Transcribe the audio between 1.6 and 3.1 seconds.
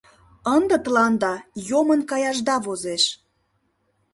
йомын каяшда возеш!